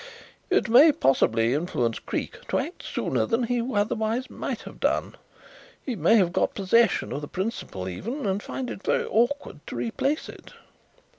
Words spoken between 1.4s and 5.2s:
influence Creake to act sooner than he otherwise might have done.